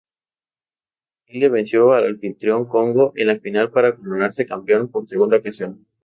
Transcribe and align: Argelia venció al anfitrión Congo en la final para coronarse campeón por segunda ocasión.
Argelia 1.27 1.49
venció 1.51 1.91
al 1.93 2.05
anfitrión 2.07 2.65
Congo 2.65 3.13
en 3.15 3.27
la 3.27 3.39
final 3.39 3.69
para 3.69 3.95
coronarse 3.95 4.47
campeón 4.47 4.89
por 4.89 5.07
segunda 5.07 5.37
ocasión. 5.37 5.85